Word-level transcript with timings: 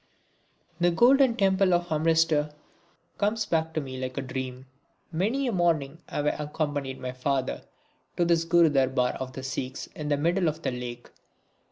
The 0.79 0.89
golden 0.89 1.35
temple 1.35 1.75
of 1.75 1.91
Amritsar 1.91 2.55
comes 3.19 3.45
back 3.45 3.71
to 3.75 3.81
me 3.81 3.99
like 4.01 4.17
a 4.17 4.23
dream. 4.23 4.65
Many 5.11 5.45
a 5.45 5.51
morning 5.51 6.01
have 6.09 6.25
I 6.25 6.29
accompanied 6.29 6.99
my 6.99 7.11
father 7.11 7.65
to 8.17 8.25
this 8.25 8.43
Gurudarbar 8.43 9.13
of 9.17 9.33
the 9.33 9.43
Sikhs 9.43 9.85
in 9.93 10.09
the 10.09 10.17
middle 10.17 10.47
of 10.47 10.63
the 10.63 10.71
lake. 10.71 11.11